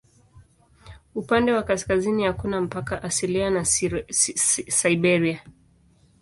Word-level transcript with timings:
Upande 1.15 1.51
wa 1.53 1.63
kaskazini 1.63 2.23
hakuna 2.23 2.61
mpaka 2.61 3.03
asilia 3.03 3.49
na 3.49 3.65
Siberia. 4.69 5.41